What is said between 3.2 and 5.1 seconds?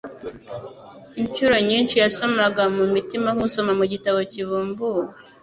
nk'usoma mu gitabo kibumbuwe,